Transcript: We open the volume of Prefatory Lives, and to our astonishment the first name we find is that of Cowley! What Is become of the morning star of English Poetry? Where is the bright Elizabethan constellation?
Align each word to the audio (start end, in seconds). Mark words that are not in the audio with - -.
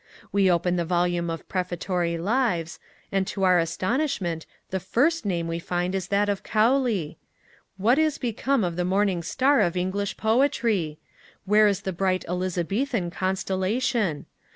We 0.31 0.49
open 0.49 0.77
the 0.77 0.83
volume 0.83 1.29
of 1.29 1.47
Prefatory 1.47 2.17
Lives, 2.17 2.79
and 3.11 3.27
to 3.27 3.43
our 3.43 3.59
astonishment 3.59 4.47
the 4.71 4.79
first 4.79 5.27
name 5.27 5.47
we 5.47 5.59
find 5.59 5.93
is 5.93 6.07
that 6.07 6.27
of 6.27 6.41
Cowley! 6.41 7.19
What 7.77 7.99
Is 7.99 8.17
become 8.17 8.63
of 8.63 8.77
the 8.77 8.83
morning 8.83 9.21
star 9.21 9.59
of 9.61 9.77
English 9.77 10.17
Poetry? 10.17 10.97
Where 11.45 11.67
is 11.67 11.81
the 11.81 11.93
bright 11.93 12.25
Elizabethan 12.27 13.11
constellation? 13.11 14.25